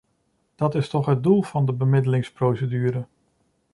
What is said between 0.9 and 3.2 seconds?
het doel van de bemiddelingsprocedure.